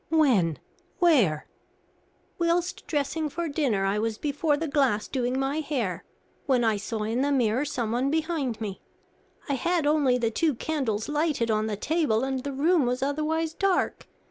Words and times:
"When? 0.09 0.57
where?" 0.97 1.45
"Whilst 2.39 2.87
dressing 2.87 3.29
for 3.29 3.47
dinner, 3.47 3.85
I 3.85 3.99
was 3.99 4.17
before 4.17 4.57
the 4.57 4.67
glass 4.67 5.07
doing 5.07 5.39
my 5.39 5.59
hair, 5.59 6.05
when 6.47 6.63
I 6.63 6.77
saw 6.77 7.03
in 7.03 7.21
the 7.21 7.31
mirror 7.31 7.65
someone 7.65 8.09
behind 8.09 8.59
me. 8.59 8.81
I 9.47 9.53
had 9.53 9.85
only 9.85 10.17
the 10.17 10.31
two 10.31 10.55
candles 10.55 11.07
lighted 11.07 11.51
on 11.51 11.67
the 11.67 11.77
table, 11.77 12.23
and 12.23 12.43
the 12.43 12.51
room 12.51 12.87
was 12.87 13.03
otherwise 13.03 13.53
dark. 13.53 14.07